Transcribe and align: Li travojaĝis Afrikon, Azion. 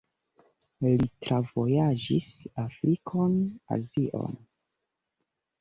Li 0.85 1.09
travojaĝis 1.25 2.31
Afrikon, 2.63 3.37
Azion. 3.79 4.35